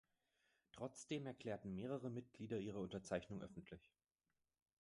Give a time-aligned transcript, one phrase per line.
[0.71, 3.91] Trotzdem erklärten mehrere Mitglieder ihre Unterzeichnung öffentlich.